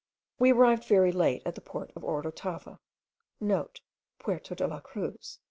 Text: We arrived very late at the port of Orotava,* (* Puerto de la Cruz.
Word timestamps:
We 0.39 0.51
arrived 0.51 0.85
very 0.85 1.11
late 1.11 1.43
at 1.45 1.53
the 1.53 1.61
port 1.61 1.91
of 1.95 2.01
Orotava,* 2.03 2.79
(* 3.51 4.19
Puerto 4.19 4.55
de 4.55 4.65
la 4.67 4.79
Cruz. 4.79 5.37